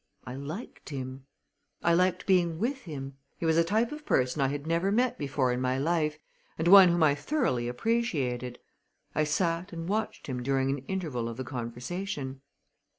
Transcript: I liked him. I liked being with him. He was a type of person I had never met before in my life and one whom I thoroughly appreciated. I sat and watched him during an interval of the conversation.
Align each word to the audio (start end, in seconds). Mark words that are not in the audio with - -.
I 0.25 0.33
liked 0.33 0.89
him. 0.89 1.27
I 1.83 1.93
liked 1.93 2.25
being 2.25 2.57
with 2.57 2.85
him. 2.85 3.17
He 3.37 3.45
was 3.45 3.55
a 3.55 3.63
type 3.63 3.91
of 3.91 4.03
person 4.03 4.41
I 4.41 4.47
had 4.47 4.65
never 4.65 4.91
met 4.91 5.19
before 5.19 5.51
in 5.51 5.61
my 5.61 5.77
life 5.77 6.17
and 6.57 6.67
one 6.67 6.89
whom 6.89 7.03
I 7.03 7.13
thoroughly 7.13 7.67
appreciated. 7.67 8.57
I 9.13 9.25
sat 9.25 9.71
and 9.71 9.87
watched 9.87 10.25
him 10.25 10.41
during 10.41 10.71
an 10.71 10.79
interval 10.87 11.29
of 11.29 11.37
the 11.37 11.43
conversation. 11.43 12.41